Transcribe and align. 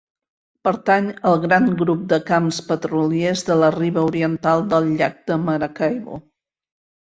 Pertany 0.67 1.09
al 1.31 1.37
gran 1.43 1.67
grup 1.81 2.07
de 2.15 2.19
camps 2.31 2.63
petroliers 2.71 3.45
de 3.53 3.59
la 3.61 3.71
riba 3.77 4.09
oriental 4.11 4.67
del 4.75 4.93
llac 5.05 5.23
de 5.33 5.41
Maracaibo. 5.47 6.23